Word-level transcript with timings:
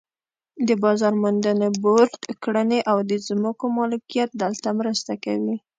د 0.67 0.69
بازار 0.83 1.13
موندنې 1.23 1.69
بورډ 1.81 2.13
کړنې 2.43 2.79
او 2.91 2.97
د 3.09 3.11
ځمکو 3.27 3.65
مالکیت 3.77 4.29
دلته 4.41 4.67
مرسته 4.79 5.13
کوي. 5.23 5.55